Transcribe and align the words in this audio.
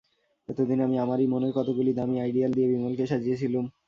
এতদিন 0.49 0.79
আমি 0.81 0.95
আমারই 0.99 1.27
মনের 1.27 1.51
কতকগুলি 1.57 1.91
দামি 1.93 2.15
আইডিয়াল 2.19 2.51
দিয়ে 2.53 2.71
বিমলকে 2.71 3.03
সাজিয়েছিলুম। 3.07 3.65